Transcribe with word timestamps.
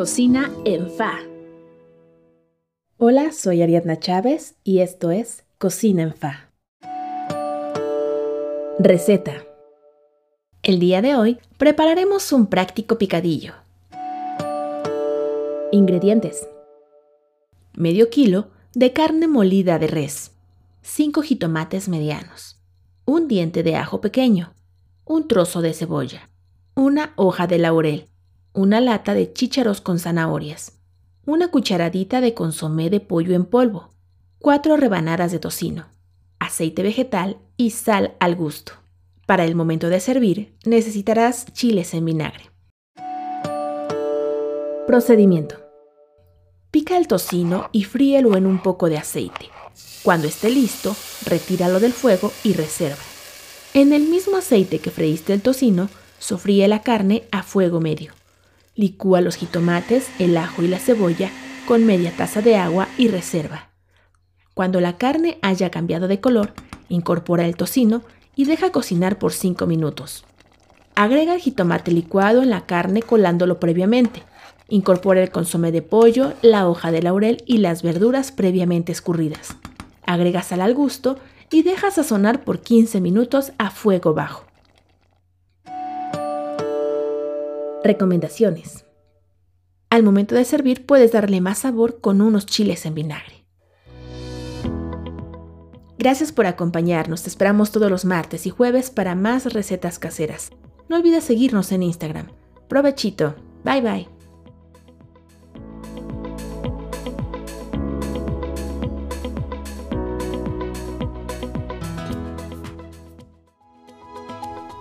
Cocina 0.00 0.50
en 0.64 0.90
Fa. 0.90 1.18
Hola, 2.96 3.32
soy 3.32 3.60
Ariadna 3.60 3.98
Chávez 3.98 4.54
y 4.64 4.78
esto 4.78 5.10
es 5.10 5.44
Cocina 5.58 6.02
en 6.02 6.14
Fa. 6.14 6.50
Receta. 8.78 9.44
El 10.62 10.80
día 10.80 11.02
de 11.02 11.16
hoy 11.16 11.38
prepararemos 11.58 12.32
un 12.32 12.46
práctico 12.46 12.96
picadillo. 12.96 13.52
Ingredientes. 15.70 16.48
Medio 17.74 18.08
kilo 18.08 18.48
de 18.72 18.94
carne 18.94 19.28
molida 19.28 19.78
de 19.78 19.88
res, 19.88 20.32
5 20.80 21.20
jitomates 21.20 21.90
medianos, 21.90 22.58
un 23.04 23.28
diente 23.28 23.62
de 23.62 23.76
ajo 23.76 24.00
pequeño, 24.00 24.54
un 25.04 25.28
trozo 25.28 25.60
de 25.60 25.74
cebolla, 25.74 26.30
una 26.74 27.12
hoja 27.16 27.46
de 27.46 27.58
laurel, 27.58 28.10
una 28.52 28.80
lata 28.80 29.14
de 29.14 29.32
chícharos 29.32 29.80
con 29.80 29.98
zanahorias, 29.98 30.72
una 31.24 31.48
cucharadita 31.48 32.20
de 32.20 32.34
consomé 32.34 32.90
de 32.90 33.00
pollo 33.00 33.34
en 33.34 33.44
polvo, 33.44 33.90
cuatro 34.38 34.76
rebanadas 34.76 35.30
de 35.30 35.38
tocino, 35.38 35.86
aceite 36.38 36.82
vegetal 36.82 37.38
y 37.56 37.70
sal 37.70 38.14
al 38.18 38.34
gusto. 38.34 38.72
Para 39.26 39.44
el 39.44 39.54
momento 39.54 39.88
de 39.88 40.00
servir 40.00 40.56
necesitarás 40.64 41.46
chiles 41.52 41.94
en 41.94 42.04
vinagre. 42.04 42.50
Procedimiento. 44.86 45.56
Pica 46.72 46.96
el 46.96 47.06
tocino 47.06 47.68
y 47.70 47.84
fríelo 47.84 48.36
en 48.36 48.46
un 48.46 48.60
poco 48.60 48.88
de 48.88 48.98
aceite. 48.98 49.50
Cuando 50.02 50.26
esté 50.26 50.50
listo, 50.50 50.96
retíralo 51.26 51.78
del 51.78 51.92
fuego 51.92 52.32
y 52.42 52.54
reserva. 52.54 53.02
En 53.74 53.92
el 53.92 54.02
mismo 54.02 54.36
aceite 54.36 54.80
que 54.80 54.90
freíste 54.90 55.32
el 55.32 55.42
tocino, 55.42 55.88
sofríe 56.18 56.66
la 56.66 56.82
carne 56.82 57.24
a 57.30 57.44
fuego 57.44 57.80
medio. 57.80 58.12
Licúa 58.80 59.20
los 59.20 59.36
jitomates, 59.36 60.08
el 60.18 60.38
ajo 60.38 60.62
y 60.62 60.66
la 60.66 60.78
cebolla 60.78 61.30
con 61.68 61.84
media 61.84 62.16
taza 62.16 62.40
de 62.40 62.56
agua 62.56 62.88
y 62.96 63.08
reserva. 63.08 63.68
Cuando 64.54 64.80
la 64.80 64.96
carne 64.96 65.38
haya 65.42 65.70
cambiado 65.70 66.08
de 66.08 66.18
color, 66.18 66.54
incorpora 66.88 67.44
el 67.44 67.56
tocino 67.56 68.00
y 68.34 68.46
deja 68.46 68.72
cocinar 68.72 69.18
por 69.18 69.34
5 69.34 69.66
minutos. 69.66 70.24
Agrega 70.94 71.34
el 71.34 71.42
jitomate 71.42 71.92
licuado 71.92 72.42
en 72.42 72.48
la 72.48 72.64
carne 72.64 73.02
colándolo 73.02 73.60
previamente. 73.60 74.22
Incorpora 74.70 75.22
el 75.22 75.30
consomé 75.30 75.72
de 75.72 75.82
pollo, 75.82 76.32
la 76.40 76.66
hoja 76.66 76.90
de 76.90 77.02
laurel 77.02 77.42
y 77.44 77.58
las 77.58 77.82
verduras 77.82 78.32
previamente 78.32 78.92
escurridas. 78.92 79.56
Agrega 80.06 80.42
sal 80.42 80.62
al 80.62 80.72
gusto 80.72 81.18
y 81.50 81.64
deja 81.64 81.90
sazonar 81.90 82.44
por 82.44 82.60
15 82.60 83.02
minutos 83.02 83.52
a 83.58 83.70
fuego 83.70 84.14
bajo. 84.14 84.49
Recomendaciones. 87.82 88.84
Al 89.88 90.02
momento 90.02 90.34
de 90.34 90.44
servir 90.44 90.86
puedes 90.86 91.12
darle 91.12 91.40
más 91.40 91.60
sabor 91.60 92.00
con 92.00 92.20
unos 92.20 92.46
chiles 92.46 92.84
en 92.86 92.94
vinagre. 92.94 93.46
Gracias 95.98 96.32
por 96.32 96.46
acompañarnos, 96.46 97.22
te 97.22 97.28
esperamos 97.28 97.72
todos 97.72 97.90
los 97.90 98.04
martes 98.04 98.46
y 98.46 98.50
jueves 98.50 98.90
para 98.90 99.14
más 99.14 99.52
recetas 99.52 99.98
caseras. 99.98 100.50
No 100.88 100.96
olvides 100.96 101.24
seguirnos 101.24 101.72
en 101.72 101.82
Instagram. 101.82 102.28
Provechito. 102.68 103.34
Bye 103.64 103.80
bye. 103.80 104.20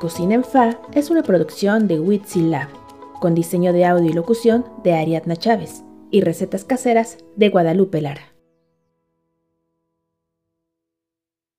Cocina 0.00 0.36
en 0.36 0.44
Fa 0.44 0.78
es 0.92 1.10
una 1.10 1.24
producción 1.24 1.88
de 1.88 1.98
Witsi 1.98 2.42
Lab, 2.42 2.68
con 3.20 3.34
diseño 3.34 3.72
de 3.72 3.84
audio 3.84 4.10
y 4.10 4.12
locución 4.12 4.64
de 4.84 4.94
Ariadna 4.94 5.36
Chávez 5.36 5.82
y 6.10 6.20
recetas 6.22 6.64
caseras 6.64 7.18
de 7.36 7.48
Guadalupe 7.48 8.00
Lara. 8.00 8.37